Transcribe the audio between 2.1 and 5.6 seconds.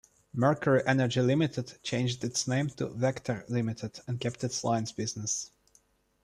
its name to Vector Limited and kept its lines business.